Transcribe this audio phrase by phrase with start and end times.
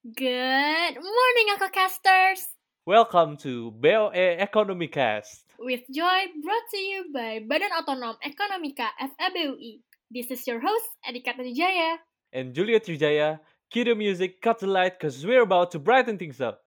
[0.00, 2.48] Good morning, Uncle Casters!
[2.88, 5.44] Welcome to BOE Economy Cast.
[5.60, 9.84] With joy brought to you by Badan Otonom Ekonomika FEBUI.
[10.08, 12.00] This is your host, Adika Trijaya.
[12.32, 16.40] And Julia Trijaya, cue the music, cut the light, cause we're about to brighten things
[16.40, 16.64] up.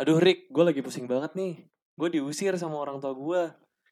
[0.00, 1.68] Aduh Rick, gue lagi pusing banget nih.
[2.00, 3.42] Gue diusir sama orang tua gue.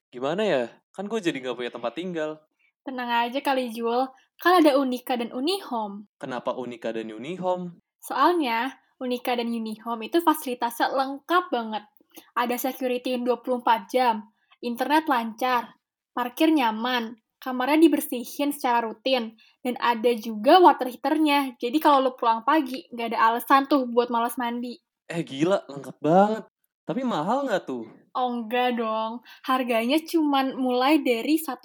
[0.09, 0.73] Gimana ya?
[0.97, 2.41] Kan gue jadi gak punya tempat tinggal.
[2.89, 4.09] Tenang aja kali Jul,
[4.41, 6.09] kan ada Unika dan Unihome.
[6.17, 7.85] Kenapa Unika dan Unihome?
[8.01, 11.85] Soalnya, Unika dan Unihome itu fasilitasnya lengkap banget.
[12.33, 14.33] Ada security 24 jam,
[14.65, 15.77] internet lancar,
[16.17, 21.61] parkir nyaman, kamarnya dibersihin secara rutin, dan ada juga water heaternya.
[21.61, 24.81] Jadi kalau lo pulang pagi, nggak ada alasan tuh buat malas mandi.
[25.13, 26.49] Eh gila, lengkap banget.
[26.89, 27.85] Tapi mahal gak tuh?
[28.15, 31.65] Oh enggak dong, harganya cuman mulai dari 1,2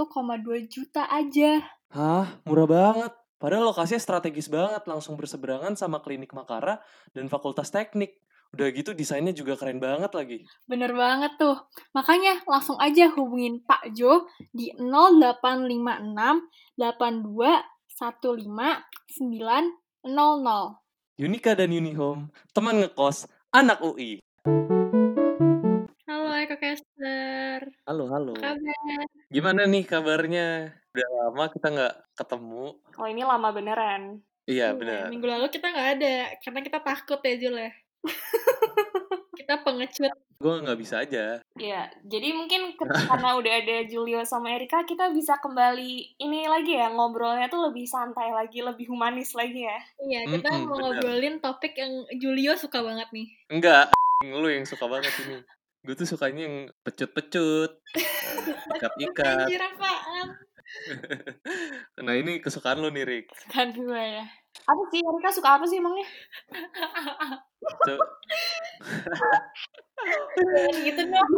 [0.67, 1.63] juta aja.
[1.93, 2.41] Hah?
[2.47, 3.11] Murah banget.
[3.37, 6.79] Padahal lokasinya strategis banget, langsung berseberangan sama klinik Makara
[7.11, 8.23] dan fakultas teknik.
[8.53, 10.45] Udah gitu desainnya juga keren banget lagi.
[10.69, 11.57] Bener banget tuh.
[11.91, 15.67] Makanya langsung aja hubungin Pak Jo di 0856
[16.77, 20.83] 82 15 900.
[21.21, 24.17] Unika dan Unihome, teman ngekos, anak UI.
[27.87, 28.11] Halo.
[28.11, 29.07] Halo, kabar?
[29.31, 30.75] Gimana nih kabarnya?
[30.91, 32.65] Udah lama kita nggak ketemu.
[32.99, 34.19] Oh ini lama beneran.
[34.43, 35.03] Iya, Iya, benar.
[35.07, 37.71] Minggu lalu kita nggak ada, karena kita takut ya Jul ya.
[39.39, 40.11] kita pengecut.
[40.43, 41.39] Gue nggak bisa aja.
[41.55, 46.91] Iya, jadi mungkin karena udah ada Julio sama Erika, kita bisa kembali ini lagi ya,
[46.91, 49.79] ngobrolnya tuh lebih santai lagi, lebih humanis lagi ya.
[50.03, 50.99] Iya, kita Mm-mm, mau bener.
[50.99, 53.27] ngobrolin topik yang Julio suka banget nih.
[53.47, 53.95] Enggak,
[54.43, 55.39] lu yang suka banget ini.
[55.83, 58.07] Gue tuh sukanya yang pecut-pecut, eh,
[58.71, 59.51] ikat-ikat.
[59.51, 60.27] Anjir apaan?
[62.07, 63.29] Nah ini kesukaan lu nih, Rick.
[63.51, 64.25] Kan gue ya.
[64.63, 66.07] Apa sih, Erika suka apa sih emangnya?
[70.83, 71.29] Gitu dong.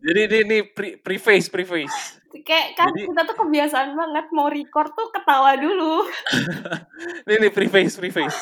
[0.00, 2.20] Jadi ini, ini pre- preface, preface.
[2.44, 6.08] Kayak kan Jadi- kita tuh kebiasaan banget mau record tuh ketawa dulu.
[7.28, 8.38] Ini nih preface, preface.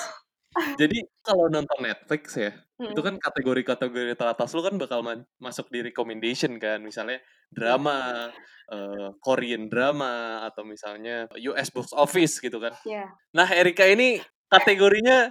[0.51, 2.51] Jadi kalau nonton Netflix ya,
[2.81, 2.91] Hmm.
[2.91, 7.23] itu kan kategori-kategori teratas lu kan bakal ma- masuk di recommendation kan, misalnya
[7.53, 8.31] drama,
[8.73, 12.75] eh, Korean drama, atau misalnya US box office gitu kan.
[12.83, 13.07] Iya.
[13.37, 14.19] Nah, Erika ini
[14.51, 15.31] kategorinya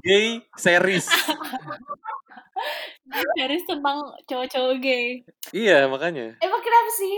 [0.00, 1.08] gay series.
[3.08, 5.24] Series tentang cowok-cowok gay.
[5.52, 6.36] Iya, makanya.
[6.44, 7.14] Emang kenapa sih?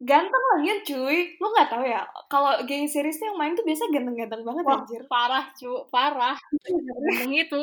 [0.00, 1.36] Ganteng lagi cuy.
[1.36, 2.00] Lu nggak tahu ya,
[2.32, 5.02] kalau gay series tuh yang main tuh biasanya ganteng-ganteng banget Wah, anjir.
[5.04, 6.36] parah cu, parah.
[6.72, 7.62] Ngomong itu.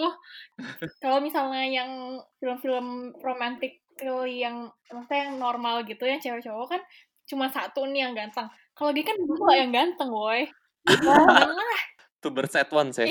[1.01, 3.81] Kalau misalnya yang film-film romantic
[4.29, 6.81] yang maksudnya yang normal gitu yang cewek cowok kan
[7.25, 8.45] cuma satu nih yang ganteng.
[8.77, 10.45] Kalau gay kan dua yang ganteng, boy.
[10.85, 11.81] Jangan lah.
[12.21, 13.09] Tuh at once ya.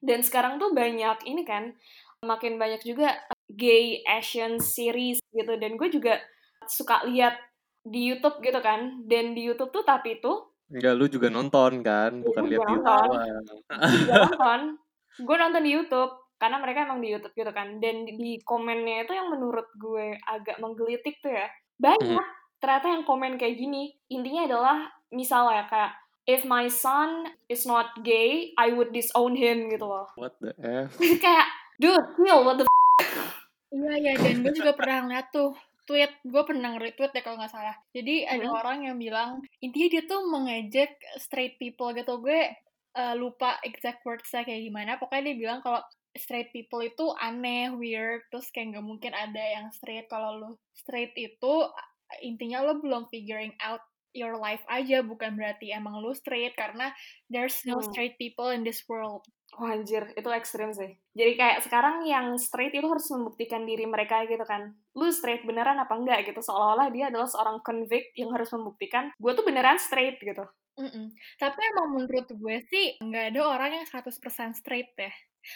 [0.00, 1.76] Dan sekarang tuh banyak ini kan,
[2.24, 3.20] makin banyak juga
[3.52, 5.52] gay Asian series gitu.
[5.60, 6.16] Dan gue juga
[6.64, 7.36] suka lihat
[7.82, 9.04] di YouTube gitu kan.
[9.04, 10.32] Dan di YouTube tuh tapi itu
[10.70, 13.08] Enggak, lu juga nonton kan, bukan Iya, lihat di nonton.
[14.06, 14.60] gue nonton.
[15.18, 17.82] Gue nonton di YouTube karena mereka emang di YouTube gitu kan.
[17.82, 21.50] Dan di, di komennya itu yang menurut gue agak menggelitik tuh ya.
[21.74, 22.22] Banyak
[22.62, 23.90] ternyata yang komen kayak gini.
[24.08, 24.78] Intinya adalah
[25.10, 25.92] misalnya kayak
[26.30, 30.06] if my son is not gay, I would disown him gitu loh.
[30.22, 30.94] What the F?
[31.18, 31.50] kayak
[31.82, 32.64] dude, chill, what the
[33.70, 34.12] Iya, iya.
[34.18, 35.50] Dan gue juga pernah ngeliat tuh
[35.90, 36.12] tweet.
[36.22, 37.74] Gue pernah nge-retweet ya kalau nggak salah.
[37.90, 38.54] Jadi ada Hmm.
[38.54, 42.22] orang yang bilang, intinya dia tuh mengejek straight people gitu.
[42.22, 42.54] Gue
[42.90, 44.98] eh, lupa exact words-nya kayak gimana.
[44.98, 45.78] Pokoknya dia bilang kalau
[46.18, 48.22] straight people itu aneh, weird.
[48.30, 50.06] Terus kayak nggak mungkin ada yang straight.
[50.06, 51.54] Kalau lu straight itu,
[52.26, 53.78] intinya lo belum figuring out
[54.10, 55.06] your life aja.
[55.06, 56.54] Bukan berarti emang lu straight.
[56.58, 56.90] Karena
[57.30, 57.86] there's no Hmm.
[57.94, 59.22] straight people in this world.
[59.58, 60.94] Wah anjir, itu ekstrim sih.
[61.18, 64.62] Jadi kayak sekarang yang straight itu harus membuktikan diri mereka gitu kan.
[64.94, 66.38] Lu straight beneran apa enggak gitu.
[66.38, 70.46] Seolah-olah dia adalah seorang convict yang harus membuktikan gue tuh beneran straight gitu.
[70.78, 71.12] Mm-mm.
[71.36, 75.10] Tapi emang menurut gue sih nggak ada orang yang 100% straight ya.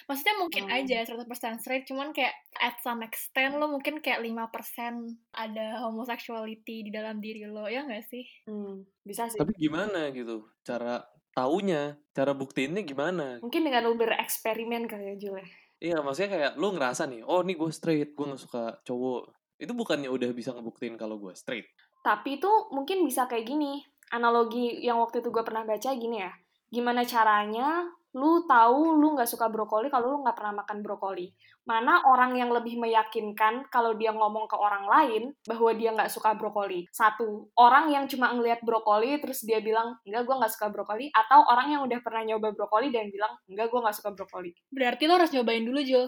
[0.08, 0.76] Maksudnya mungkin Hmm.
[0.80, 6.90] aja 100% straight, cuman kayak at some extent lo mungkin kayak 5% ada homosexuality di
[6.92, 8.24] dalam diri lo, ya nggak sih?
[8.48, 9.40] Hmm, bisa sih.
[9.40, 11.02] Tapi gimana gitu cara
[11.34, 13.42] taunya, cara buktiinnya gimana?
[13.42, 15.46] Mungkin dengan lu bereksperimen kali ya Jul ya.
[15.84, 19.34] Iya, maksudnya kayak lu ngerasa nih, oh nih gue straight, gue gak suka cowok.
[19.58, 21.68] Itu bukannya udah bisa ngebuktiin kalau gue straight.
[22.00, 23.84] Tapi itu mungkin bisa kayak gini.
[24.14, 26.32] Analogi yang waktu itu gue pernah baca gini ya.
[26.70, 31.34] Gimana caranya lu tahu lu nggak suka brokoli kalau lu nggak pernah makan brokoli.
[31.66, 36.36] Mana orang yang lebih meyakinkan kalau dia ngomong ke orang lain bahwa dia nggak suka
[36.38, 36.86] brokoli.
[36.94, 41.10] Satu, orang yang cuma ngelihat brokoli terus dia bilang, enggak gue nggak suka brokoli.
[41.10, 44.54] Atau orang yang udah pernah nyoba brokoli dan bilang, enggak gue nggak suka brokoli.
[44.70, 46.06] Berarti lo harus nyobain dulu, Jul.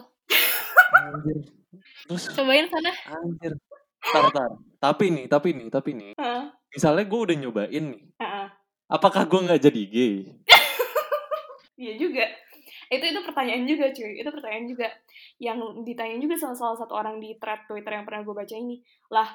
[0.95, 1.37] Anjir.
[2.07, 2.91] Terus Cobain sana.
[3.19, 3.53] anjir.
[3.99, 4.51] Tar, tar.
[4.79, 6.11] Tapi nih, tapi nih, tapi nih.
[6.15, 8.03] Heeh, Misalnya gue udah nyobain nih.
[8.23, 8.47] heeh.
[8.87, 10.15] Apakah gue nggak jadi gay?
[11.77, 12.25] Iya juga.
[12.89, 14.17] Itu itu pertanyaan juga cuy.
[14.17, 14.87] Itu pertanyaan juga
[15.37, 18.81] yang ditanya juga sama salah satu orang di thread Twitter yang pernah gue baca ini.
[19.13, 19.29] Lah,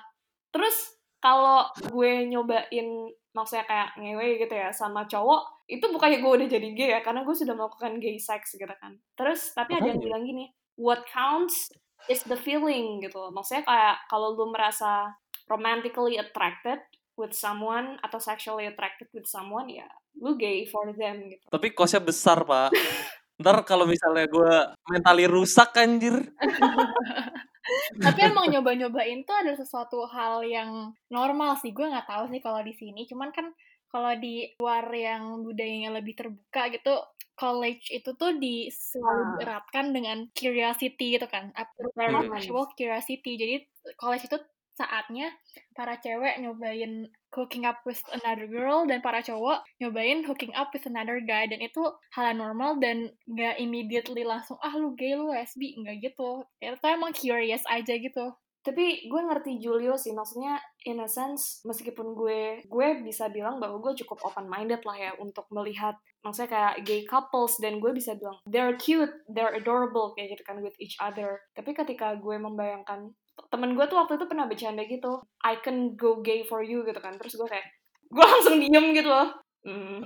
[0.51, 2.89] terus kalau gue nyobain
[3.33, 7.25] maksudnya kayak ngewe gitu ya sama cowok, itu bukannya gue udah jadi gay ya karena
[7.25, 8.99] gue sudah melakukan gay sex gitu kan.
[9.15, 11.71] Terus tapi ada yang bilang gini, what counts
[12.11, 13.31] is the feeling gitu.
[13.31, 15.15] Maksudnya kayak kalau lu merasa
[15.47, 16.83] romantically attracted
[17.17, 19.89] with someone atau sexually attracted with someone ya
[20.21, 21.45] lu gay for them gitu.
[21.49, 22.71] Tapi kosnya besar, Pak.
[23.41, 24.55] Ntar kalau misalnya gue
[24.93, 26.15] mentally rusak anjir.
[28.03, 31.71] Tapi emang nyoba-nyobain tuh ada sesuatu hal yang normal sih.
[31.73, 33.07] Gue nggak tahu sih kalau di sini.
[33.09, 33.51] Cuman kan
[33.89, 36.93] kalau di luar yang budayanya lebih terbuka gitu,
[37.33, 39.85] college itu tuh di selalu Ah.
[39.89, 42.31] dengan curiosity gitu kan, terutama Hmm.
[42.37, 43.33] sexual curiosity.
[43.41, 43.55] Jadi
[43.97, 44.39] college itu
[44.73, 45.29] saatnya
[45.77, 50.85] para cewek nyobain hooking up with another girl dan para cowok nyobain hooking up with
[50.89, 51.49] another guy.
[51.49, 51.81] Dan itu
[52.13, 55.77] hal yang normal dan nggak immediately langsung ah lu gay lu lesbi.
[55.81, 56.45] Nggak gitu.
[56.61, 58.37] Itu emang curious aja gitu.
[58.63, 60.55] Tapi gue ngerti Julio sih, maksudnya
[60.87, 65.11] in a sense, meskipun gue gue bisa bilang bahwa gue cukup open minded lah ya
[65.19, 70.39] untuk melihat maksudnya kayak gay couples dan gue bisa bilang they're cute, they're adorable kayak
[70.39, 71.43] gitu kan with each other.
[71.59, 73.11] Tapi ketika gue membayangkan
[73.53, 76.97] temen gue tuh waktu itu pernah bercanda gitu, I can go gay for you gitu
[76.99, 77.21] kan.
[77.21, 77.67] Terus gue kayak
[78.09, 79.29] gue langsung diem gitu loh.
[79.63, 80.03] Hmm,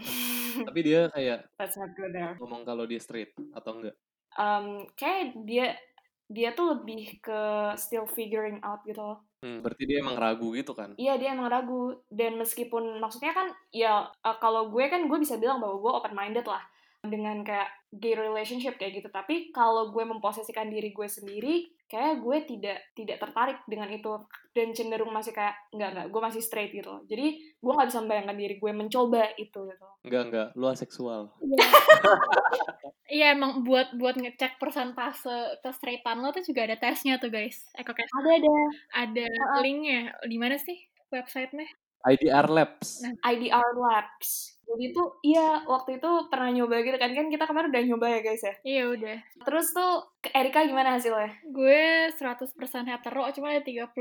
[0.68, 2.36] Tapi dia kayak let's not go there.
[2.36, 3.96] ngomong kalau dia straight atau enggak.
[4.36, 5.78] Um, kayak dia
[6.26, 7.40] dia tuh lebih ke
[7.78, 9.24] still figuring out gitu loh.
[9.40, 10.92] Hmm, berarti dia emang ragu gitu kan?
[10.98, 15.38] Iya dia emang ragu dan meskipun maksudnya kan ya uh, kalau gue kan gue bisa
[15.38, 16.60] bilang bahwa gue open minded lah
[17.06, 22.38] dengan kayak gay relationship kayak gitu tapi kalau gue memposisikan diri gue sendiri kayak gue
[22.50, 24.10] tidak tidak tertarik dengan itu
[24.50, 27.02] dan cenderung masih kayak enggak enggak gue masih straight gitu loh.
[27.06, 30.48] jadi gue nggak bisa membayangkan diri gue mencoba itu gitu Enggak, enggak.
[30.54, 31.22] Lu aseksual.
[33.06, 37.62] Iya emang buat buat ngecek persentase kestraightan lo tuh juga ada tesnya tuh guys.
[37.78, 38.56] Eko ada ada
[39.06, 39.26] ada
[39.62, 40.74] linknya di mana sih
[41.14, 41.70] websitenya?
[42.02, 43.06] IDR Labs.
[43.06, 43.14] Nah.
[43.30, 47.84] IDR Labs jadi tuh iya waktu itu pernah nyoba gitu kan kan kita kemarin udah
[47.84, 49.16] nyoba ya guys ya Iya udah.
[49.42, 52.50] terus tuh ke Erika gimana hasilnya Gue 100%
[52.84, 53.94] hetero, cuma ada 30%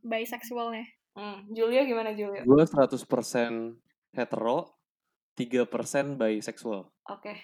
[0.00, 0.86] bisexualnya.
[1.12, 3.02] hmm, Julio gimana Julio Gue 100%
[4.12, 4.58] hetero,
[5.34, 5.66] 3%
[6.16, 6.86] bisexual.
[7.04, 7.34] oke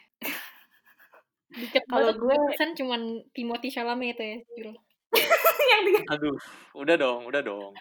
[1.51, 3.01] Dikit Kalau gue- persen cuman
[3.31, 4.73] Timothy Chalamet itu ya, Jul.
[5.71, 6.37] yang tiga Aduh,
[6.77, 7.73] udah dong, udah dong.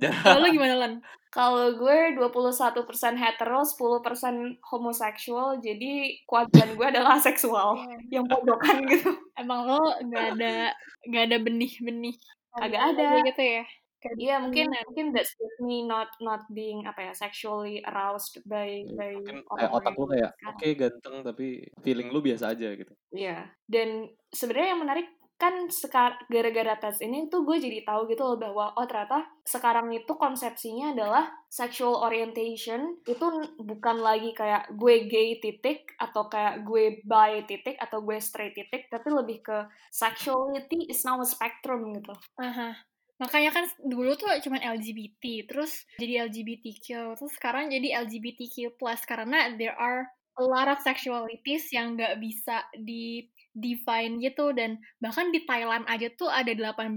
[0.00, 0.92] Kalau lo gimana, Lan?
[1.28, 7.84] Kalau gue 21% hetero, 10% homoseksual, jadi kuadran gue adalah seksual.
[8.08, 9.12] Yang podokan gitu.
[9.36, 10.72] Emang lo gak ada
[11.12, 12.16] gak ada benih-benih.
[12.56, 13.20] Agak ada.
[13.28, 13.64] gitu ya.
[13.98, 14.84] Kayak Iya, mungkin keinginan.
[14.86, 19.74] mungkin that's just me not not being apa ya sexually aroused by by Mungkin kayak
[19.74, 22.94] otak lu kayak, oke ganteng, tapi feeling lu biasa aja gitu.
[23.10, 23.50] Iya.
[23.66, 28.38] Dan sebenarnya yang menarik kan sekar gara-gara tes ini tuh gue jadi tahu gitu loh
[28.42, 33.26] bahwa oh ternyata sekarang itu konsepsinya adalah sexual orientation itu
[33.62, 38.90] bukan lagi kayak gue gay titik atau kayak gue bi titik atau gue straight titik
[38.90, 39.58] tapi lebih ke
[39.94, 42.18] sexuality is now a spectrum gitu.
[42.42, 42.74] Aha.
[43.18, 48.78] Makanya kan dulu tuh cuman LGBT, terus jadi LGBTQ, terus sekarang jadi LGBTQ+,
[49.10, 50.06] karena there are
[50.38, 56.08] a lot of sexualities yang nggak bisa di define gitu, dan bahkan di Thailand aja
[56.14, 56.94] tuh ada 18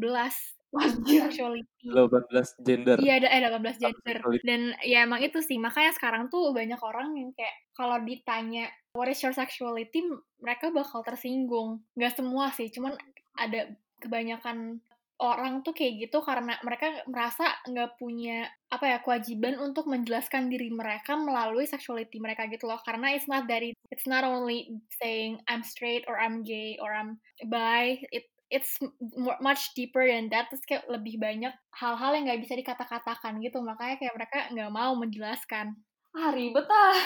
[1.03, 1.83] sexuality.
[1.83, 2.95] 18 gender.
[3.01, 4.17] Iya ada eh 18 gender.
[4.48, 5.60] dan ya emang itu sih.
[5.60, 10.00] Makanya sekarang tuh banyak orang yang kayak kalau ditanya what is your sexuality?
[10.39, 11.83] mereka bakal tersinggung.
[12.00, 12.71] Nggak semua sih.
[12.71, 12.95] Cuman
[13.36, 14.79] ada kebanyakan
[15.22, 20.74] orang tuh kayak gitu karena mereka merasa nggak punya apa ya kewajiban untuk menjelaskan diri
[20.74, 22.82] mereka melalui sexuality mereka gitu loh.
[22.82, 26.92] Karena it's not that it- it's not only saying I'm straight or I'm gay or
[26.92, 28.75] I'm bi it it's
[29.16, 30.51] more, much deeper than that.
[30.51, 33.62] Terus kayak lebih banyak hal-hal yang nggak bisa dikata-katakan gitu.
[33.63, 35.78] Makanya kayak mereka nggak mau menjelaskan.
[36.18, 37.00] Ah ribet ah.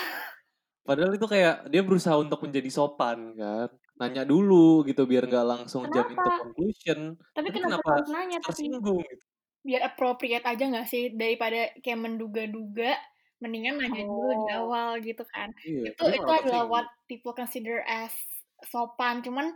[0.85, 3.69] Padahal itu kayak dia berusaha untuk menjadi sopan kan.
[3.95, 6.43] Nanya dulu gitu biar nggak langsung jump into Kenapa?
[6.43, 6.99] conclusion.
[7.35, 9.23] Tapi kenapa kenapa harus nanya Tersinggung gitu.
[9.65, 12.93] biar appropriate aja nggak sih daripada kayak menduga-duga
[13.41, 14.59] mendingan nanya dulu di Oh.
[14.61, 15.49] awal gitu kan.
[15.65, 16.69] Iya, Itu itu adalah tersinggung.
[16.69, 18.13] what people consider as
[18.67, 19.55] sopan, cuman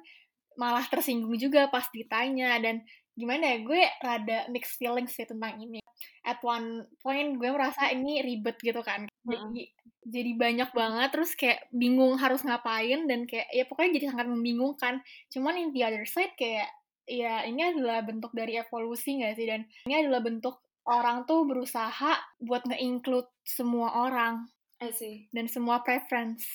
[0.60, 2.84] malah tersinggung juga pas ditanya dan
[3.20, 5.80] gimana ya, gue rada mixed feelings sih tentang ini.
[6.26, 9.06] At one point gue merasa ini ribet gitu kan.
[9.28, 9.52] Mm-mm.
[9.54, 9.64] Jadi
[10.06, 15.04] jadi banyak banget terus kayak bingung harus ngapain dan kayak ya pokoknya jadi sangat membingungkan.
[15.32, 16.72] Cuman in the other side kayak
[17.10, 22.18] ya ini adalah bentuk dari evolusi gak sih dan ini adalah bentuk orang tuh berusaha
[22.40, 24.48] buat nge-include semua orang
[25.34, 26.46] dan semua preference.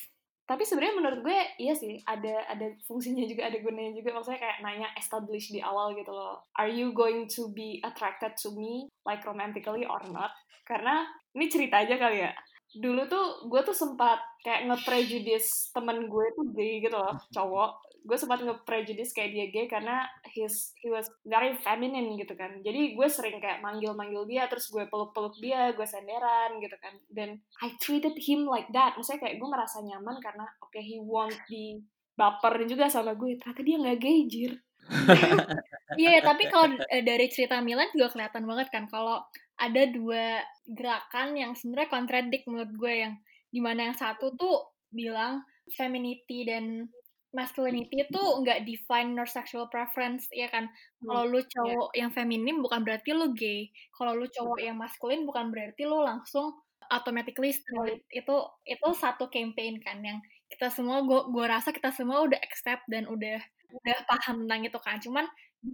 [0.44, 4.58] Tapi sebenarnya menurut gue iya sih ada ada fungsinya juga ada gunanya juga maksudnya kayak
[4.60, 6.44] nanya establish di awal gitu loh.
[6.60, 10.36] Are you going to be attracted to me like romantically or not?
[10.68, 12.32] Karena ini cerita aja kali ya.
[12.74, 17.80] Dulu tuh gue tuh sempat kayak nge-prejudice temen gue tuh gay gitu loh, cowok.
[18.04, 20.04] Gue sempat nge-prejudice kayak dia gay karena
[20.34, 22.60] his he was very feminine gitu kan.
[22.60, 26.94] Jadi gue sering kayak manggil-manggil dia, terus gue peluk-peluk dia, gue senderan gitu kan.
[27.08, 28.98] Dan I treated him like that.
[28.98, 31.80] Maksudnya kayak gue merasa nyaman karena oke he won't be
[32.18, 33.38] baper juga sama gue.
[33.38, 34.52] Ternyata dia nggak gay, jir.
[35.94, 39.22] Iya, tapi kalau eh, dari cerita Milan juga kelihatan banget kan kalau
[39.60, 43.14] ada dua gerakan yang sebenarnya kontradik menurut gue yang
[43.54, 46.90] di mana yang satu tuh bilang femininity dan
[47.34, 50.70] masculinity itu nggak define your sexual preference ya kan?
[51.02, 53.68] Kalau lu cowok yang feminim bukan berarti lu gay.
[53.98, 56.54] Kalau lu cowok yang maskulin bukan berarti lu langsung
[56.94, 58.06] automatically straight.
[58.14, 62.86] Itu itu satu campaign kan yang kita semua gua gua rasa kita semua udah accept
[62.86, 63.42] dan udah
[63.74, 64.96] udah paham tentang itu kan.
[65.02, 65.26] Cuman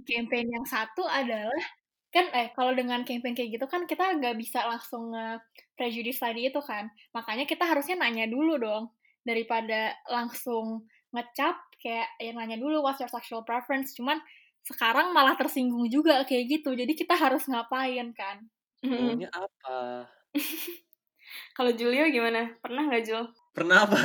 [0.08, 1.60] campaign yang satu adalah
[2.10, 5.38] kan eh kalau dengan campaign kayak gitu kan kita nggak bisa langsung nge
[5.78, 8.90] prejudice tadi itu kan makanya kita harusnya nanya dulu dong
[9.22, 14.18] daripada langsung ngecap kayak yang nanya dulu what's your sexual preference cuman
[14.66, 18.42] sekarang malah tersinggung juga kayak gitu jadi kita harus ngapain kan
[18.80, 20.08] Maunya apa?
[21.56, 22.56] Kalau Julio gimana?
[22.64, 23.24] Pernah nggak Jul?
[23.52, 24.00] Pernah apa?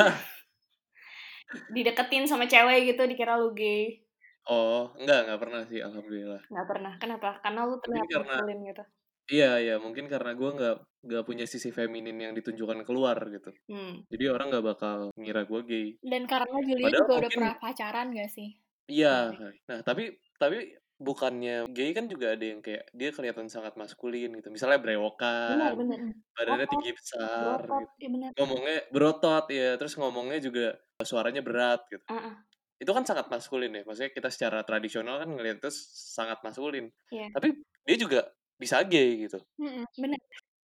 [1.71, 4.03] Dideketin sama cewek gitu dikira lu gay?
[4.45, 6.41] Oh, enggak, enggak pernah sih, alhamdulillah.
[6.47, 6.93] Nggak pernah.
[7.01, 7.29] Kenapa?
[7.41, 8.83] Karena lu terlihat karena maskulin gitu.
[9.25, 13.49] iya, iya, mungkin karena gue nggak nggak punya sisi feminin yang ditunjukkan keluar gitu.
[13.65, 14.05] Hmm.
[14.05, 15.87] Jadi orang nggak bakal ngira gue gay.
[16.01, 18.49] dan karena Julia Padahal juga udah mungkin- pernah pacaran gak sih
[18.85, 19.33] Iya.
[19.65, 20.57] Nah, tapi tapi
[20.95, 24.47] bukannya gay kan juga ada yang kayak dia kelihatan sangat maskulin gitu.
[24.47, 25.99] Misalnya Benar, brewokan, benar.
[26.31, 27.97] badannya Berotot, tinggi besar Berotot, gitu.
[27.97, 28.29] iya benar.
[28.37, 30.65] Ngomongnya berotot ya, terus ngomongnya juga
[31.01, 32.05] suaranya berat gitu.
[32.05, 32.35] Ah, ah.
[32.81, 33.81] Itu kan sangat maskulin ya.
[33.87, 35.71] Maksudnya kita secara tradisional kan ngelihat itu
[36.15, 36.91] sangat maskulin.
[37.11, 37.31] Iya.
[37.31, 37.47] Tapi
[37.87, 38.19] dia juga
[38.55, 39.39] bisa gay gitu.
[39.59, 39.85] Mm-mm.
[39.95, 40.19] Benar.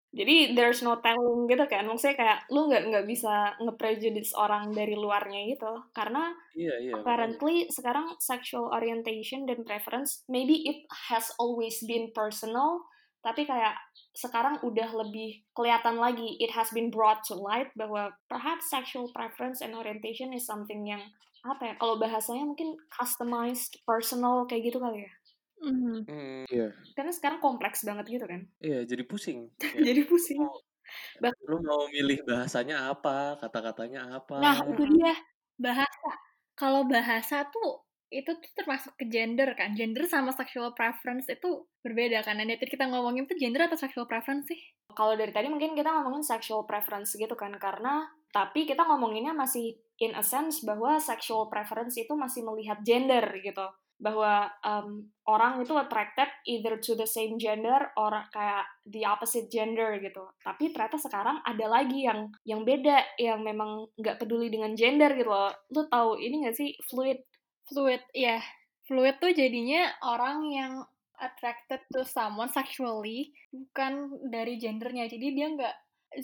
[0.10, 1.86] Jadi there's no telling gitu kan.
[1.86, 5.70] Maksudnya kayak lu nggak nggak bisa nge-prejudice orang dari luarnya gitu.
[5.94, 6.92] Karena Iya, iya.
[6.98, 7.06] makanya.
[7.06, 12.82] apparently sekarang sexual orientation dan preference maybe it has always been personal
[13.22, 13.78] tapi kayak
[14.20, 19.64] sekarang udah lebih kelihatan lagi it has been brought to light bahwa perhaps sexual preference
[19.64, 21.00] and orientation is something yang
[21.48, 25.14] apa ya kalau bahasanya mungkin customized personal kayak gitu kali ya
[25.60, 26.08] Mhm.
[26.08, 26.72] Hmm, iya.
[26.96, 29.52] karena sekarang kompleks banget gitu kan Iya, jadi pusing.
[29.60, 30.40] Kayak, jadi pusing
[31.46, 34.42] lu mau milih bahasanya apa, kata-katanya apa.
[34.42, 35.14] Nah, itu dia
[35.60, 36.10] bahasa.
[36.58, 39.78] Kalau bahasa tuh itu tuh termasuk ke gender kan.
[39.78, 42.42] Gender sama sexual preference itu berbeda kan.
[42.42, 44.62] Dan tadi kita ngomongin tuh gender atau sexual preference sih?
[44.94, 49.78] kalau dari tadi mungkin kita ngomongin sexual preference gitu kan karena tapi kita ngomonginnya masih
[50.02, 53.66] in a sense bahwa sexual preference itu masih melihat gender gitu
[54.00, 60.00] bahwa um, orang itu attracted either to the same gender or kayak the opposite gender
[60.00, 65.12] gitu tapi ternyata sekarang ada lagi yang yang beda yang memang nggak peduli dengan gender
[65.20, 67.20] gitu loh lu tahu ini nggak sih fluid
[67.70, 68.42] Fluid, ya.
[68.90, 70.74] Fluid tuh jadinya orang yang
[71.22, 73.94] attracted to someone sexually bukan
[74.34, 75.06] dari gendernya.
[75.12, 75.76] Jadi dia nggak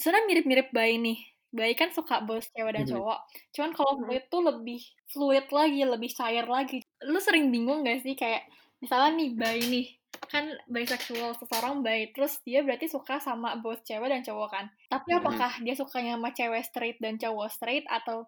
[0.02, 1.18] sebenarnya mirip-mirip bayi nih.
[1.56, 2.90] Bayi kan suka bos cewek dan Mhm.
[2.90, 3.20] cowok.
[3.56, 4.02] Cuman kalau Mhm.
[4.02, 4.82] fluid tuh lebih
[5.14, 6.82] fluid lagi, lebih cair lagi.
[7.06, 8.50] Lu sering bingung gak sih kayak
[8.82, 9.86] misalnya nih bayi nih
[10.30, 14.66] kan bisexual seseorang bayi terus dia berarti suka sama both cewek dan cowok kan?
[14.92, 17.86] Tapi apakah dia sukanya sama cewek straight dan cowok straight?
[17.88, 18.28] Atau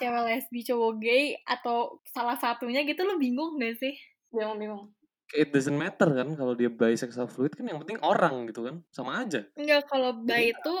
[0.00, 1.36] cewek lesbi cowok gay?
[1.44, 3.04] Atau salah satunya gitu?
[3.04, 3.94] Lu bingung gak sih?
[4.32, 4.92] Bingung-bingung
[5.36, 8.80] It doesn't matter kan kalau dia bisexual fluid kan yang penting orang gitu kan.
[8.88, 9.44] Sama aja.
[9.60, 10.74] Enggak, kalau bayi itu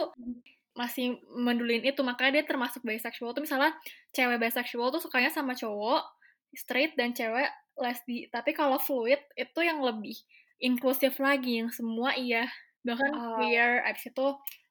[0.72, 3.36] masih mendulin itu, makanya dia termasuk bisexual.
[3.36, 3.76] Tuh misalnya
[4.16, 6.17] cewek bisexual tuh sukanya sama cowok
[6.54, 8.26] straight dan cewek lesbi.
[8.30, 10.16] Tapi kalau fluid itu yang lebih
[10.58, 12.50] inklusif lagi, yang semua iya.
[12.82, 13.36] Bahkan Ah.
[13.38, 14.26] queer, abis itu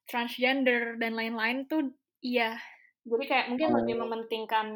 [0.08, 1.92] transgender dan lain-lain tuh
[2.24, 2.60] iya.
[3.08, 4.68] Jadi kayak mungkin lebih mementingkan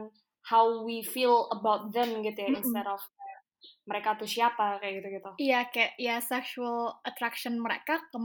[0.47, 2.59] how we feel about them gitu ya Mm-mm.
[2.63, 3.03] instead of
[3.85, 5.31] mereka tuh siapa kayak gitu-gitu.
[5.37, 8.17] Iya kayak ya sexual attraction mereka ke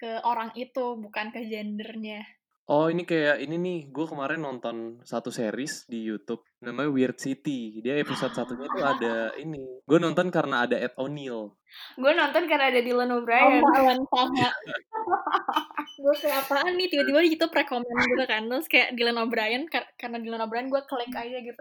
[0.00, 2.24] ke orang itu bukan ke gendernya.
[2.70, 7.82] Oh ini kayak ini nih, gue kemarin nonton satu series di YouTube namanya Weird City.
[7.82, 9.58] Dia episode satunya tuh ada ini.
[9.82, 11.50] Gue nonton karena ada Ed O'Neill.
[11.98, 13.58] Gue nonton karena ada Dylan Oh, O'Brien.
[13.58, 14.48] Lan, sama.
[16.00, 19.92] gue kayak apaan nih tiba-tiba di YouTube rekomen gitu kan terus kayak Dylan O'Brien kar-
[20.00, 21.60] karena Dylan O'Brien gue klik aja gitu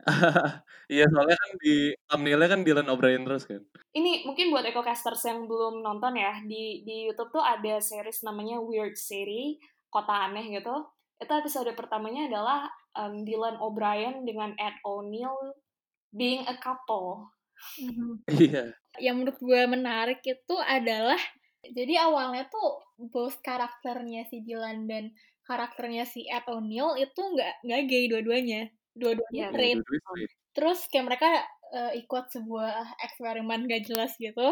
[0.94, 1.74] Iya soalnya kan di
[2.06, 3.58] thumbnailnya kan Dylan O'Brien terus kan.
[3.90, 8.62] Ini mungkin buat EcoCasters yang belum nonton ya, di di YouTube tuh ada series namanya
[8.62, 9.58] Weird City,
[9.90, 10.86] Kota Aneh gitu.
[11.20, 15.54] Itu episode pertamanya adalah um, Dylan O'Brien dengan Ed O'Neill
[16.14, 17.28] being a couple.
[18.30, 18.72] Iya.
[18.98, 21.20] yang menurut gue menarik itu adalah
[21.62, 25.12] jadi awalnya tuh both karakternya si Dylan dan
[25.44, 28.62] karakternya si Ed O'Neill itu nggak nggak gay dua-duanya
[28.96, 30.30] dua-duanya straight straight.
[30.56, 31.28] terus kayak mereka
[31.74, 34.46] eh, ikut sebuah eksperimen gak jelas gitu.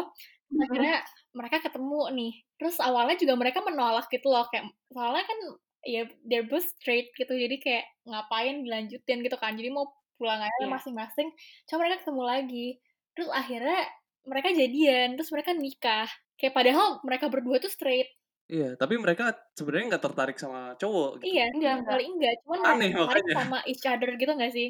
[0.49, 0.95] Terus akhirnya
[1.35, 2.33] mereka ketemu nih.
[2.59, 5.39] Terus awalnya juga mereka menolak gitu loh kayak soalnya kan
[5.85, 7.31] ya they're both straight gitu.
[7.33, 9.53] Jadi kayak ngapain dilanjutin gitu kan.
[9.59, 9.85] Jadi mau
[10.19, 10.71] pulang aja Iya.
[10.75, 11.27] masing-masing
[11.69, 12.67] cuma mereka ketemu lagi.
[13.15, 13.79] Terus akhirnya
[14.27, 16.07] mereka jadian terus mereka nikah.
[16.39, 18.09] Kayak padahal mereka berdua tuh straight.
[18.49, 21.37] Iya, tapi mereka sebenarnya nggak tertarik sama cowok gitu.
[21.37, 23.35] iya Enggak, sama sekali enggak cuman Aneh tertarik makanya.
[23.37, 24.67] sama each other gitu gak sih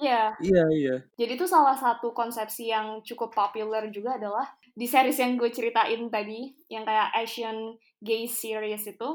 [0.00, 0.94] Iya, Iya, iya.
[1.20, 4.46] jadi itu salah satu konsepsi yang cukup populer juga adalah
[4.80, 6.40] di series yang gue ceritain tadi,
[6.72, 9.10] yang kayak Asian gay series itu,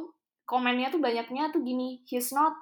[0.46, 2.54] komennya tuh banyaknya tuh gini, he's not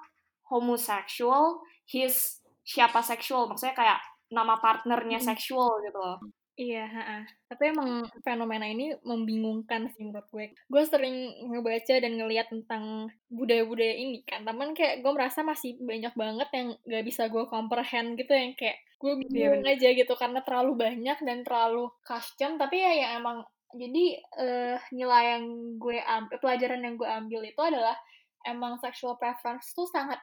[0.48, 4.00] homosexual, he's siapa seksual, maksudnya kayak
[4.32, 5.28] nama partnernya Hmm.
[5.36, 6.18] seksual gitu loh.
[6.54, 7.02] Iya, ha
[7.50, 10.46] tapi emang fenomena ini membingungkan sih menurut gue.
[10.70, 16.14] Gue sering ngebaca dan ngeliat tentang budaya-budaya ini kan, teman kayak gue merasa masih banyak
[16.14, 19.66] banget yang gak bisa gue comprehend gitu, yang kayak gue Iya, bingung bener.
[19.66, 22.54] aja gitu karena terlalu banyak dan terlalu custom.
[22.54, 23.38] Tapi ya yang emang
[23.74, 24.04] jadi
[24.38, 25.44] eh, nilai yang
[25.82, 27.98] gue ambil, pelajaran yang gue ambil itu adalah
[28.46, 30.22] emang sexual preference tuh sangat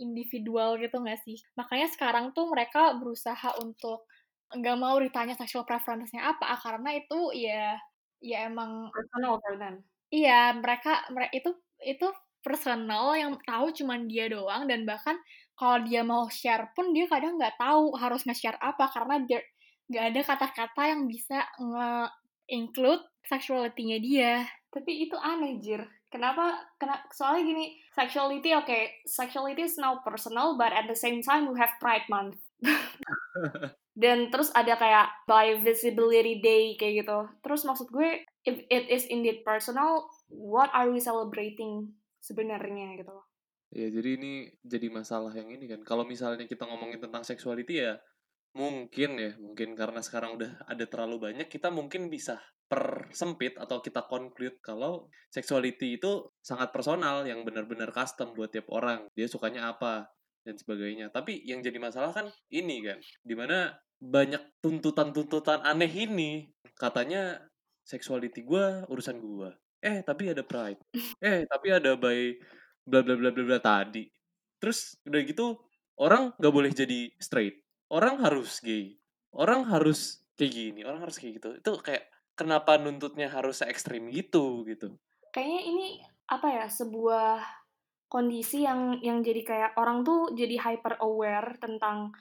[0.00, 1.36] individual gitu gak sih?
[1.56, 4.04] Makanya sekarang tuh mereka berusaha untuk
[4.54, 7.74] nggak mau ditanya sexual preference-nya apa karena itu ya
[8.22, 9.82] ya emang Personal for them.
[10.14, 11.50] iya mereka mereka itu
[11.82, 12.06] itu
[12.40, 15.18] personal yang tahu cuman dia doang dan bahkan
[15.58, 19.40] kalau dia mau share pun dia kadang nggak tahu harus nge-share apa karena dia
[19.90, 24.32] nggak ada kata-kata yang bisa nge-include sexuality-nya dia
[24.70, 25.80] Tapi itu aneh, Jir.
[26.12, 26.60] Kenapa?
[26.76, 27.64] Kena, soalnya gini,
[27.96, 32.36] sexuality, oke, sexuality is now personal, but at the same time we have Pride Month.
[33.96, 37.18] Dan terus ada kayak by visibility day kayak gitu.
[37.40, 43.16] Terus maksud gue, if it is indeed personal, what are we celebrating sebenarnya gitu?
[43.72, 45.80] Ya, jadi ini jadi masalah yang ini kan.
[45.80, 47.96] Kalau misalnya kita ngomongin tentang sexuality ya
[48.56, 54.08] mungkin ya, mungkin karena sekarang udah ada terlalu banyak, kita mungkin bisa persempit atau kita
[54.08, 59.06] conclude kalau sexuality itu sangat personal yang benar-benar custom buat tiap orang.
[59.12, 60.08] Dia sukanya apa
[60.42, 61.12] dan sebagainya.
[61.12, 66.50] Tapi yang jadi masalah kan ini kan, di mana banyak tuntutan-tuntutan aneh ini.
[66.76, 67.40] Katanya
[67.86, 69.50] sexuality gue urusan gue.
[69.80, 70.80] Eh, tapi ada pride.
[71.22, 72.36] Eh, tapi ada by
[72.86, 74.04] bla bla bla bla bla tadi.
[74.58, 75.56] Terus udah gitu
[76.00, 77.62] orang nggak boleh jadi straight.
[77.88, 78.98] Orang harus gay.
[79.30, 80.80] Orang harus kayak gini.
[80.82, 81.48] Orang harus kayak gitu.
[81.60, 84.98] Itu kayak kenapa nuntutnya harus se ekstrim gitu gitu.
[85.32, 85.86] Kayaknya ini
[86.26, 87.40] apa ya sebuah
[88.10, 92.14] kondisi yang yang jadi kayak orang tuh jadi hyper aware tentang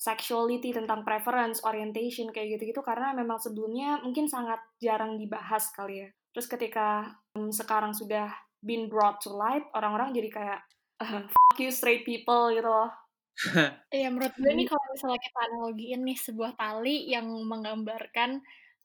[0.00, 6.08] sexuality, tentang preference, orientation kayak gitu-gitu karena memang sebelumnya mungkin sangat jarang dibahas kali ya.
[6.32, 8.32] Terus ketika um, sekarang sudah
[8.64, 10.60] been brought to light, orang-orang jadi kayak
[11.04, 12.88] "Ah, fuck you straight people gitu loh.
[13.96, 18.40] Iya, menurut gue nih kalau misalnya kita analogiin nih sebuah tali yang menggambarkan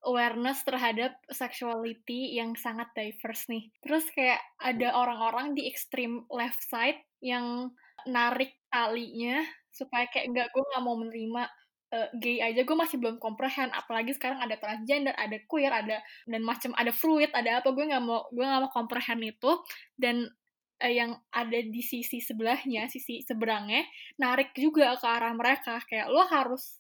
[0.06, 3.67] awareness terhadap sexuality yang sangat diverse nih.
[3.84, 7.73] Terus kayak ada orang-orang di extreme left side yang
[8.06, 9.41] narik talinya
[9.76, 11.44] supaya kayak enggak gue nggak mau menerima
[11.94, 12.62] eh, gay aja.
[12.64, 17.30] Gue masih belum comprehend apalagi sekarang ada transgender ada queer ada dan macam ada fluid
[17.36, 17.70] ada apa.
[17.76, 19.52] Gue nggak mau gue nggak mau comprehend itu.
[20.00, 20.26] Dan
[20.80, 23.84] eh, yang ada di sisi sebelahnya sisi seberangnya
[24.18, 25.84] narik juga ke arah mereka.
[25.86, 26.80] Kayak lo harus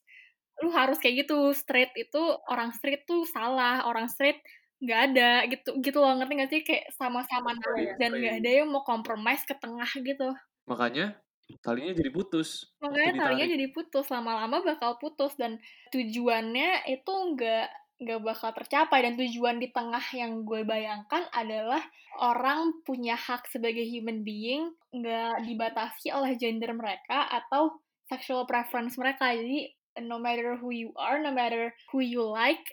[0.63, 1.51] lu harus kayak gitu.
[1.51, 3.83] Straight itu orang straight tuh salah.
[3.83, 4.39] Orang straight
[4.83, 6.15] nggak ada gitu gitu loh.
[6.15, 6.61] Ngerti gak sih?
[6.67, 10.31] Kayak sama-sama narik dan nggak ada yang mau compromise ke tengah gitu.
[10.67, 11.24] Makanya
[11.61, 12.73] talinya jadi putus.
[12.81, 15.61] makanya talinya jadi putus lama-lama bakal putus dan
[15.93, 17.67] tujuannya itu nggak
[18.01, 19.05] nggak bakal tercapai.
[19.05, 21.81] Dan tujuan di tengah yang gue bayangkan adalah
[22.19, 27.79] orang punya hak sebagai human being nggak dibatasi oleh gender mereka atau
[28.09, 29.31] sexual preference mereka.
[29.31, 29.69] Jadi
[30.03, 32.63] no matter who you are no matter who you like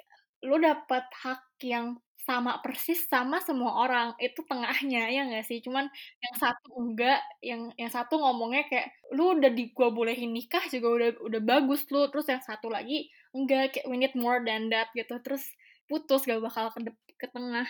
[0.43, 5.91] lo dapat hak yang sama persis sama semua orang itu tengahnya ya nggak sih cuman
[6.23, 10.89] yang satu enggak yang yang satu ngomongnya kayak lu udah di gua bolehin nikah juga
[10.89, 14.87] udah udah bagus lu terus yang satu lagi enggak kayak we need more than that
[14.95, 15.43] gitu terus
[15.91, 17.67] putus gak bakal ke, ke tengah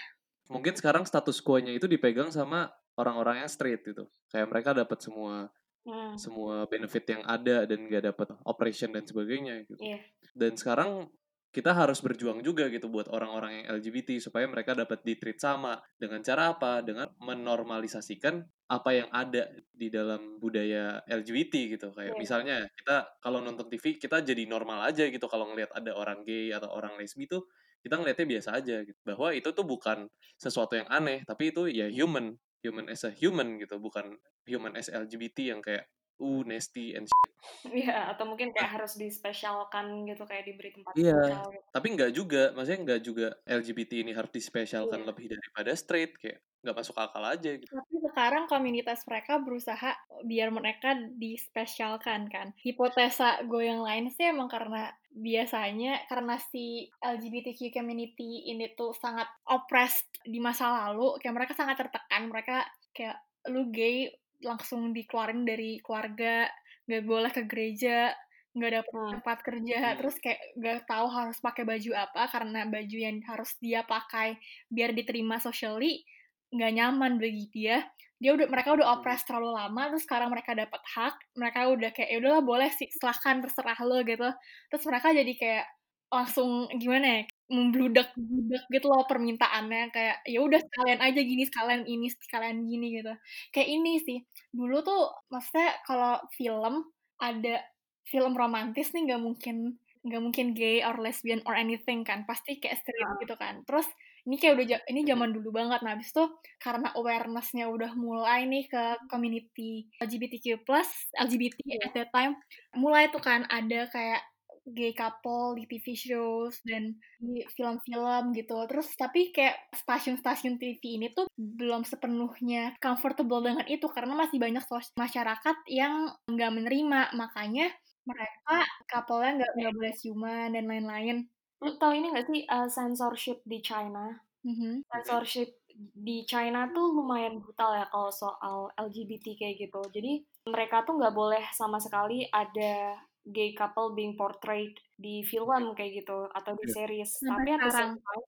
[0.53, 5.49] mungkin sekarang status quo-nya itu dipegang sama orang-orang yang straight gitu kayak mereka dapat semua
[5.83, 6.15] Hmm.
[6.15, 9.83] semua benefit yang ada dan gak dapat operation dan sebagainya gitu.
[9.83, 9.99] Iya.
[10.31, 11.11] Dan sekarang
[11.53, 16.25] kita harus berjuang juga gitu buat orang-orang yang LGBT supaya mereka dapat ditreat sama dengan
[16.25, 16.81] cara apa?
[16.81, 18.41] Dengan menormalisasikan
[18.73, 21.93] apa yang ada di dalam budaya LGBT gitu.
[21.93, 22.21] Kayak Iya.
[22.21, 26.51] misalnya kita kalau nonton TV kita jadi normal aja gitu kalau ngelihat ada orang gay
[26.57, 27.45] atau orang lesbi tuh
[27.85, 28.99] kita ngelihatnya biasa aja gitu.
[29.05, 30.09] Bahwa itu tuh bukan
[30.41, 34.17] sesuatu yang aneh, tapi itu ya human, human as a human gitu, bukan
[34.49, 35.85] human as LGBT yang kayak
[36.23, 37.31] uh nasty and shit.
[37.67, 41.19] Iya, atau mungkin kayak harus dispesialkan gitu kayak diberi tempat Iya.
[41.19, 41.67] spesial gitu.
[41.75, 45.09] Tapi nggak juga, maksudnya nggak juga LGBT ini harus dispesialkan Iya.
[45.11, 47.75] lebih daripada straight kayak nggak masuk akal aja gitu.
[47.75, 49.91] Tapi sekarang komunitas mereka berusaha
[50.23, 52.55] biar mereka dispesialkan kan.
[52.63, 59.27] Hipotesa gue yang lain sih emang karena biasanya karena si LGBTQ community ini tuh sangat
[59.51, 62.63] oppressed di masa lalu, kayak mereka sangat tertekan, mereka
[62.95, 63.19] kayak
[63.51, 64.07] lu gay
[64.45, 66.47] langsung dikeluarin dari keluarga,
[66.89, 68.13] nggak boleh ke gereja,
[68.53, 69.11] nggak dapet Hmm.
[69.19, 69.97] tempat kerja, Hmm.
[69.99, 74.37] terus kayak nggak tahu harus pakai baju apa karena baju yang harus dia pakai
[74.69, 76.05] biar diterima socially
[76.53, 77.81] nggak nyaman bagi dia
[78.23, 82.09] dia udah mereka udah oppressed terlalu lama terus sekarang mereka dapat hak mereka udah kayak
[82.13, 84.29] ya udahlah boleh sih silahkan terserah lo gitu
[84.71, 85.67] terus mereka jadi kayak
[86.13, 87.23] langsung gimana ya
[87.53, 89.93] membludak bludak gitu loh permintaannya.
[89.95, 93.13] Kayak ya udah sekalian aja gini sekalian ini sekalian gini gitu.
[93.55, 94.19] Kayak ini sih
[94.57, 95.01] dulu tuh
[95.33, 96.89] maksudnya kalau film
[97.21, 97.61] ada
[98.09, 99.57] film romantis nih nggak mungkin
[100.03, 103.63] nggak mungkin gay or lesbian or anything kan pasti kayak straight gitu kan.
[103.69, 103.87] Terus
[104.27, 105.79] ini kayak udah ini zaman dulu banget.
[105.85, 106.25] Nah habis itu
[106.59, 110.89] karena awarenessnya udah mulai nih ke community LGBTQ plus
[111.19, 112.35] LGBT at that time
[112.75, 114.23] mulai tuh kan ada kayak
[114.69, 121.11] gay couple di TV shows dan di film-film gitu terus tapi kayak stasiun-stasiun TV ini
[121.11, 124.63] tuh belum sepenuhnya comfortable dengan itu karena masih banyak
[124.95, 131.27] masyarakat yang nggak menerima makanya mereka couple-nya nggak nggak boleh ciuman dan lain-lain
[131.63, 134.11] Lu tau ini gak sih uh, censorship di China?
[134.43, 134.83] Mhm.
[134.91, 135.63] Censorship
[135.95, 139.81] di China tuh lumayan brutal ya kalau soal LGBT kayak gitu.
[139.95, 142.99] Jadi mereka tuh nggak boleh sama sekali ada
[143.31, 146.75] gay couple being portrayed di film kayak gitu atau di Iya.
[146.75, 147.11] series.
[147.23, 147.91] Sampai Tapi at the sekarang.
[147.93, 148.23] same time,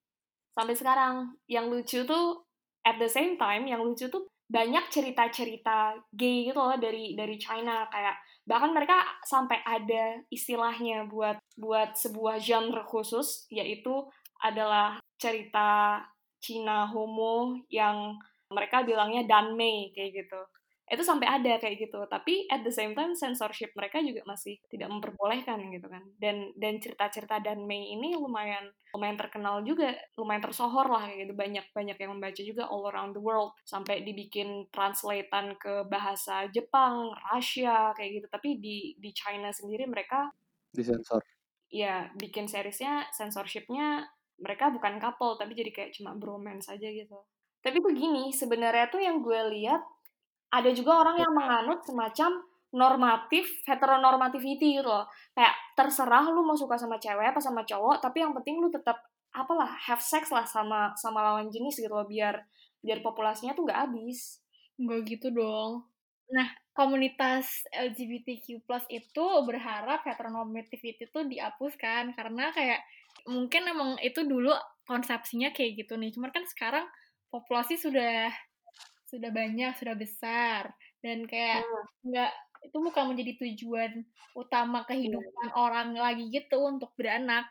[0.55, 1.15] sampai sekarang
[1.49, 2.27] yang lucu tuh
[2.85, 7.89] at the same time yang lucu tuh banyak cerita-cerita gay gitu loh dari dari China
[7.89, 14.05] kayak bahkan mereka sampai ada istilahnya buat buat sebuah genre khusus yaitu
[14.45, 15.99] adalah cerita
[16.45, 18.21] Cina homo yang
[18.53, 20.41] mereka bilangnya danmei kayak gitu
[20.85, 21.97] itu sampai ada kayak gitu.
[22.05, 26.05] Tapi at the same time censorship mereka juga masih tidak memperbolehkan gitu kan.
[26.21, 31.33] Dan dan cerita-cerita danmei ini lumayan lumayan terkenal juga lumayan tersohor lah kayak gitu.
[31.33, 33.57] Banyak banyak yang membaca juga all around the world.
[33.65, 38.27] Sampai dibikin translatean ke bahasa Jepang Rusia kayak gitu.
[38.29, 40.29] Tapi di di China sendiri mereka
[40.75, 41.25] Disensor.
[41.73, 44.05] ya bikin seriesnya censorshipnya
[44.37, 47.25] mereka bukan couple tapi jadi kayak cuma bromance aja gitu.
[47.65, 49.81] Tapi begini sebenarnya tuh yang gue lihat
[50.55, 52.31] ada juga orang yang menganut semacam
[52.75, 58.23] normatif heteronormativity gitu loh kayak terserah lu mau suka sama cewek apa sama cowok tapi
[58.23, 58.99] yang penting lu tetap
[59.35, 62.39] apalah have sex lah sama sama lawan jenis gitu loh biar
[62.83, 65.87] biar populasinya tuh nggak habis Enggak gitu dong.
[66.35, 72.83] Nah, komunitas LGBTQ plus itu berharap heteronormativity itu dihapuskan karena kayak
[73.31, 74.51] mungkin emang itu dulu
[74.89, 76.11] konsepsinya kayak gitu nih.
[76.11, 76.87] Cuman kan sekarang
[77.31, 78.35] populasi sudah
[79.15, 80.63] sudah banyak, sudah besar
[81.05, 81.63] dan kayak
[82.07, 82.33] nggak
[82.65, 83.93] itu bukan menjadi tujuan
[84.35, 87.45] utama kehidupan orang lagi gitu untuk beranak.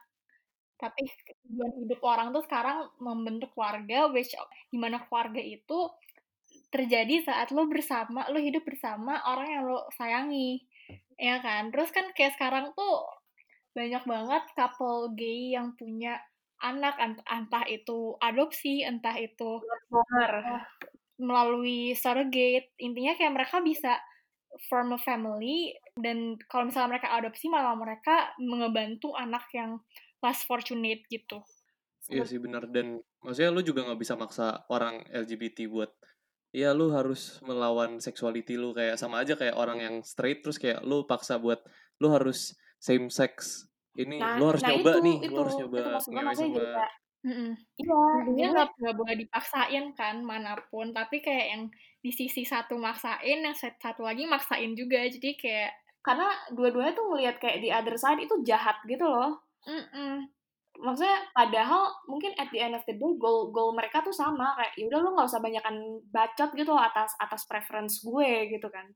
[0.82, 1.02] Tapi
[1.48, 4.34] tujuan hidup orang tuh sekarang membentuk keluarga, which
[4.74, 5.80] di mana keluarga itu
[6.74, 10.66] terjadi saat lo bersama, lo hidup bersama orang yang lo sayangi,
[11.18, 11.70] ya kan?
[11.72, 12.96] Terus kan kayak sekarang tuh
[13.78, 16.14] banyak banget couple gay yang punya
[16.64, 19.62] anak, ent- entah itu adopsi, entah itu
[21.24, 22.76] melalui surrogate.
[22.84, 23.96] Intinya kayak mereka bisa
[24.70, 29.82] form a family dan kalau misalnya mereka adopsi malah mereka mengebantu anak yang
[30.22, 31.42] less fortunate gitu.
[32.12, 35.90] Iya sih benar dan maksudnya lu juga nggak bisa maksa orang LGBT buat
[36.54, 40.84] ya lu harus melawan seksuality lu kayak sama aja kayak orang yang straight terus kayak
[40.86, 41.64] lu paksa buat
[41.98, 43.66] lu harus same sex
[43.98, 46.22] ini Nah, lu harus nah nyoba itu, nih itu, lu harus nyoba itu maksud gue
[46.22, 46.68] ngewe
[47.24, 47.56] Mm-mm.
[47.80, 51.64] Iya, jadi nggak nggak boleh dipaksain kan mana pun, tapi kayak yang
[52.04, 55.00] di sisi satu maksain, yang satu lagi maksain juga.
[55.08, 55.72] Jadi kayak
[56.04, 59.40] karena dua-duanya tuh ngelihat kayak di other side itu jahat gitu loh.
[59.64, 60.28] mm-mm.
[60.84, 64.74] Maksudnya padahal mungkin at the end of the day goal goal mereka tuh sama kayak
[64.82, 65.76] yaudah lo nggak usah banyakan
[66.12, 68.88] bacot gitu loh atas atas preference gue gitu kan.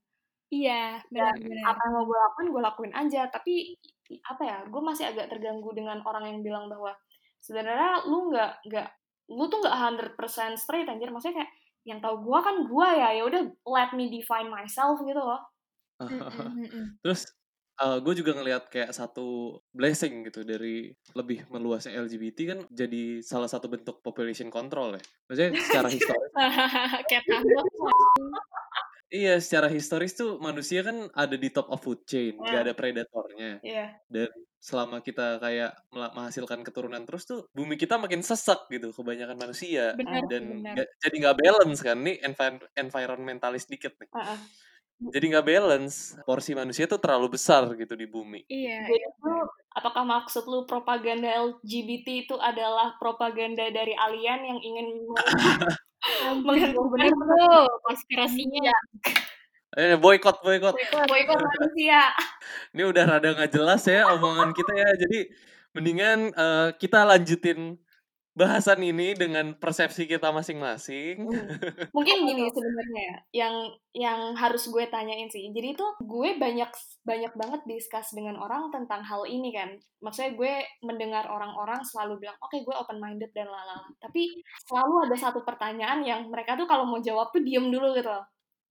[0.52, 1.76] Iya, benar-benar.
[1.76, 3.54] apa yang mau gue lakuin gue lakuin aja tapi
[4.24, 6.96] apa ya gue masih agak terganggu dengan orang yang bilang bahwa
[7.48, 8.88] sebenarnya lu nggak nggak
[9.32, 9.76] lu tuh nggak
[10.20, 11.52] 100% straight anjir maksudnya kayak
[11.88, 15.40] yang tahu gue kan gue ya ya udah let me define myself gitu loh
[16.04, 16.86] Mm-mm, mm-mm.
[17.02, 17.26] Terus
[17.78, 23.70] gue juga ngelihat kayak satu blessing gitu dari lebih meluasnya LGBT kan jadi salah satu
[23.70, 25.02] bentuk population control ya.
[25.30, 26.32] Maksudnya secara historis
[29.14, 32.60] iya secara historis tuh manusia kan ada di top of food chain, Ya.
[32.60, 33.52] gak ada predatornya.
[33.62, 34.28] Iya Dan
[34.67, 40.27] selama kita kayak menghasilkan keturunan terus tuh bumi kita makin sesak gitu kebanyakan manusia benar
[40.27, 40.73] dan benar.
[40.75, 44.12] nggak- jadi nggak balance kan nih envi- environmentalis dikit nih.
[44.12, 44.39] Heeh.
[44.97, 48.43] Jadi nggak balance porsi manusia tuh terlalu besar gitu di bumi.
[48.49, 49.32] Iya, Jadi iya, itu
[49.71, 54.88] apakah maksud lu propaganda LGBT itu adalah propaganda dari alien yang ingin
[56.43, 58.75] menghentikan benar tuh konspirasinya.
[59.75, 60.73] Eh boykot boykot.
[61.12, 62.08] boykot manusia?
[62.73, 64.89] Ini udah rada nggak jelas ya omongan kita ya.
[64.95, 65.19] Jadi
[65.75, 67.75] mendingan eh, kita lanjutin
[68.38, 71.25] bahasan ini dengan persepsi kita masing-masing.
[71.97, 73.56] Mungkin gini sebenarnya ya, yang
[73.97, 75.49] yang harus gue tanyain sih.
[75.49, 76.69] Jadi itu gue banyak
[77.01, 79.73] banyak banget discuss dengan orang tentang hal ini kan.
[80.06, 80.53] Maksudnya gue
[80.86, 83.89] mendengar orang-orang selalu bilang, oke gue open minded dan lalala.
[83.97, 88.13] Tapi selalu ada satu pertanyaan yang mereka tuh kalau mau jawab tuh diem dulu gitu
[88.13, 88.21] loh.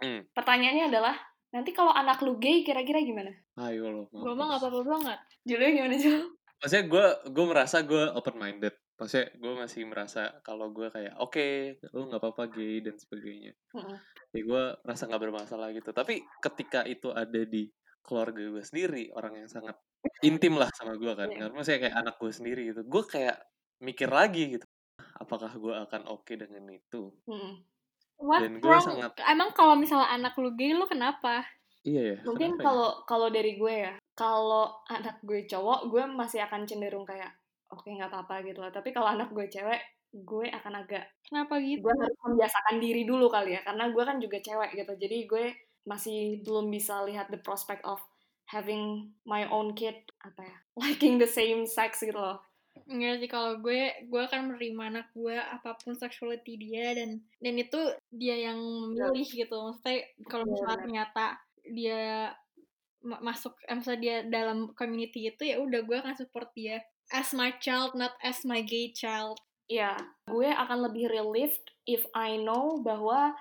[0.03, 0.29] Hmm.
[0.33, 1.17] Pertanyaannya adalah,
[1.55, 3.33] nanti kalau anak lu gay kira-kira gimana?
[3.57, 4.07] Ayo loh.
[4.13, 5.19] Gue mah nggak apa-apa banget.
[5.49, 6.21] Julio gimana Jul?
[6.61, 8.75] Maksudnya gue gue merasa gue open minded.
[8.97, 11.47] Maksudnya gue masih merasa kalau gue kayak oke
[11.93, 13.53] lu nggak apa-apa gay dan sebagainya.
[13.77, 13.99] Heeh.
[14.33, 15.93] Ya gue merasa nggak bermasalah gitu.
[15.93, 17.69] Tapi ketika itu ada di
[18.01, 19.77] keluarga gue sendiri orang yang sangat
[20.25, 21.29] intim lah sama gue kan.
[21.29, 21.37] Iya.
[21.45, 22.81] Karena maksudnya kayak anak gue sendiri gitu.
[22.89, 23.37] Gue kayak
[23.85, 24.67] mikir lagi gitu.
[25.17, 27.13] Apakah gue akan oke dengan itu?
[27.29, 27.65] Mm-mm.
[28.17, 28.81] What Dan gue wrong?
[28.83, 31.45] sangat- Emang kalau misalnya anak lu gay, lu kenapa?
[31.83, 32.17] Iya ya.
[32.25, 32.63] Mungkin ya?
[32.63, 37.31] kalau kalau dari gue ya, kalau anak gue cowok, gue masih akan cenderung kayak
[37.69, 38.73] oke nggak apa-apa gitu lah.
[38.73, 39.81] Tapi kalau anak gue cewek,
[40.13, 41.85] gue akan agak Kenapa gitu?
[41.85, 44.93] gue harus membiasakan diri dulu kali ya, karena gue kan juga cewek gitu.
[44.97, 45.45] Jadi gue
[45.85, 48.01] masih belum bisa lihat the prospect of
[48.47, 52.41] having my own kid apa ya, liking the same sex gitu loh.
[52.87, 57.55] Enggak sih kalau gue gue akan menerima anak gue apa pun sexuality dia dan dan
[57.59, 57.81] itu
[58.15, 61.25] dia yang memilih gitu maksudnya kalau Iya, misalnya ternyata
[61.67, 62.03] dia
[63.03, 66.79] ma- masuk eh, misalnya dia dalam community itu ya udah gue akan support dia
[67.11, 69.35] as my child not as my gay child
[69.67, 69.99] Iya,
[70.31, 73.35] gue akan lebih relieved if I know bahwa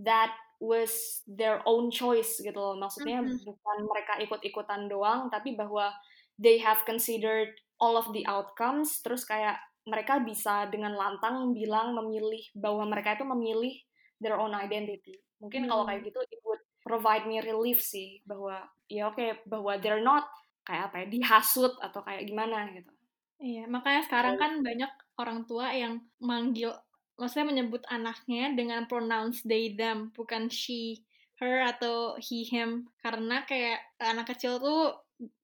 [0.00, 2.80] that was their own choice gitu loh.
[2.80, 3.44] Maksudnya Mhm.
[3.44, 5.92] bukan mereka ikut-ikutan doang, tapi bahwa
[6.40, 12.42] they have considered all of the outcomes, terus kayak mereka bisa dengan lantang bilang memilih
[12.56, 13.74] bahwa mereka itu memilih
[14.22, 15.20] their own identity.
[15.38, 15.88] Mungkin kalau Hmm.
[15.88, 20.26] kayak gitu it would provide me relief sih bahwa ya oke bahwa they're not
[20.66, 22.90] kayak apa ya dihasut atau kayak gimana gitu.
[23.36, 26.72] Iya, makanya sekarang kan banyak orang tua yang manggil,
[27.20, 31.04] maksudnya menyebut anaknya dengan pronouns they, them, bukan she,
[31.40, 32.88] her, atau he, him.
[33.04, 34.96] Karena kayak anak kecil tuh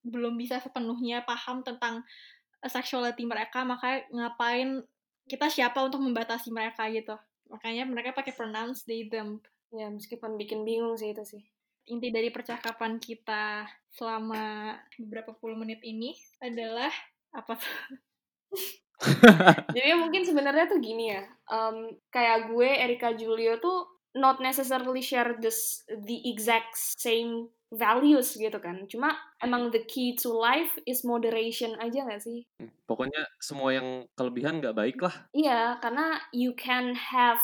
[0.05, 2.05] belum bisa sepenuhnya paham tentang
[2.61, 4.85] eh, sexuality mereka, makanya ngapain
[5.27, 7.15] kita siapa untuk membatasi mereka gitu.
[7.49, 9.41] Makanya mereka pakai pronouns they, them.
[9.73, 11.43] Ya meskipun bikin bingung sih itu sih.
[11.89, 16.93] Inti dari percakapan kita selama beberapa puluh menit ini adalah
[17.35, 17.77] apa tuh?
[19.75, 25.35] Jadi mungkin sebenarnya tuh gini ya, em, kayak gue Erika Julio tuh not necessarily share
[25.41, 28.85] this the exact same values gitu kan.
[28.87, 32.45] Cuma emang the key to life is moderation aja gak sih?
[32.61, 35.15] Hmm, Pokoknya semua yang kelebihan nggak baik lah.
[35.33, 37.41] Iya, karena you can have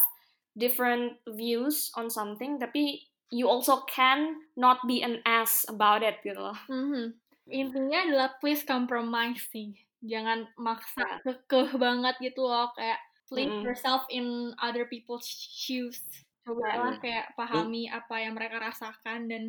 [0.52, 6.36] different views on something, tapi you also can not be an ass about it gitu
[6.36, 6.56] loh.
[6.68, 7.16] Mhm.
[7.48, 9.72] Intinya adalah please compromise sih.
[10.04, 13.64] Jangan maksa kekeh banget gitu loh kayak place Mm-mm.
[13.64, 16.04] yourself in other people's shoes.
[16.44, 17.00] Cobalah Ya.
[17.00, 19.42] kayak pahami apa yang mereka rasakan dan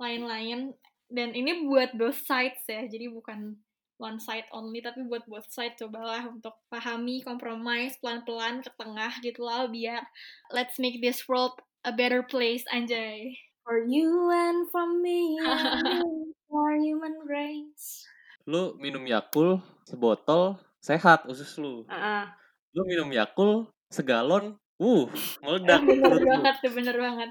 [0.00, 0.72] lain-lain.
[1.06, 2.88] Dan ini buat both sides ya.
[2.88, 3.60] Jadi bukan
[4.00, 9.44] one side only tapi buat both side cobalah untuk pahami, compromise pelan-pelan ke tengah gitu
[9.44, 10.00] lah biar
[10.48, 11.52] let's make this world
[11.84, 13.36] a better place anjay.
[13.60, 15.84] For you and for me and
[16.48, 18.08] for human race.
[18.48, 21.84] Lu minum Yakul sebotol sehat usus lu.
[21.86, 22.32] Ah,
[22.72, 25.04] Lu minum Yakult segalon, uh,
[25.44, 26.30] meledak bener perut lu.
[26.30, 27.30] banget tuh, bener banget.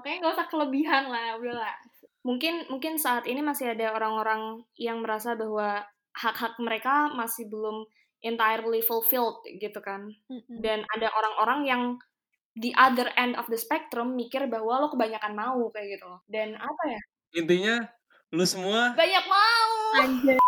[0.00, 1.76] Makanya nggak usah kelebihan lah, udahlah.
[2.24, 5.84] Mungkin mungkin saat ini masih ada orang-orang yang merasa bahwa
[6.16, 7.84] hak-hak mereka masih belum
[8.24, 10.08] entirely fulfilled gitu kan.
[10.48, 11.82] Dan ada orang-orang yang
[12.56, 16.24] di other end of the spectrum mikir bahwa lo kebanyakan mau kayak gitu loh.
[16.24, 17.00] Dan apa ya?
[17.36, 17.76] Intinya
[18.32, 19.72] lu semua Banyak mau.
[20.00, 20.40] Anjay.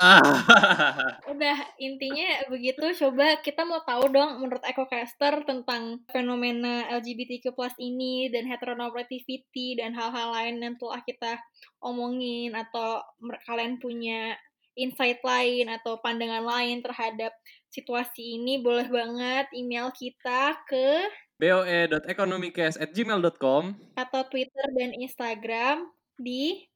[0.00, 0.20] Ah.
[1.32, 2.94] Udah, intinya begitu.
[2.96, 10.32] Coba kita mau tahu dong menurut EcoCaster tentang fenomena LGBTQ+ ini dan heteronormativity dan hal-hal
[10.34, 11.38] lain yang telah kita
[11.80, 13.02] omongin atau
[13.46, 14.36] kalian punya
[14.74, 17.30] insight lain atau pandangan lain terhadap
[17.70, 21.06] situasi ini boleh banget email kita ke
[21.38, 23.62] boe.economicast@gmail.com
[23.98, 26.70] atau Twitter dan Instagram di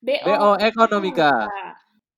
[0.00, 1.44] BO Ekonomika.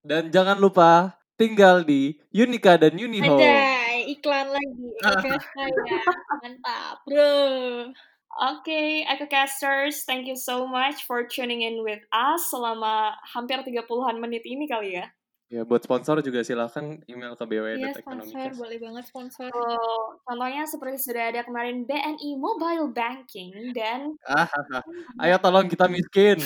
[0.03, 3.39] Dan jangan lupa tinggal di Unika dan Uniho.
[3.39, 6.03] ada iklan lagi ya
[6.43, 7.35] mantap bro
[8.33, 14.49] Oke, EcoCasters, thank you so much for tuning in with us selama hampir 30-an menit
[14.49, 15.13] ini kali ya.
[15.53, 19.53] Ya buat sponsor juga silahkan email ke Iya sponsor, boleh banget sponsor.
[19.53, 19.61] So,
[20.25, 24.83] contohnya seperti sudah ada kemarin BNI Mobile Banking dan Ah, ah, ah.
[25.29, 26.41] ayo tolong kita miskin.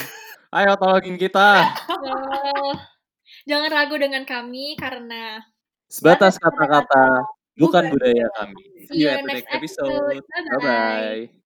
[0.51, 1.71] Ayo tolongin kita.
[3.47, 5.39] Jangan ragu dengan kami karena
[5.87, 7.23] Sebatas kata-kata
[7.55, 8.63] bukan budaya kami.
[8.91, 10.19] See you see you the next next episode.
[10.19, 10.59] episode.
[10.59, 11.31] Bye-bye.
[11.31, 11.46] Bye-bye.